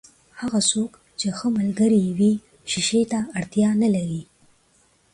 [0.39, 2.33] هغه څوک چې ښه ملګری يې وي،
[2.71, 4.21] شیشې ته اړتیا نلري.